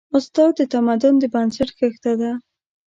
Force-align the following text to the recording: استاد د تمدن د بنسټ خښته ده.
استاد 0.17 0.51
د 0.57 0.61
تمدن 0.73 1.13
د 1.19 1.23
بنسټ 1.33 1.69
خښته 1.77 2.13
ده. 2.21 2.31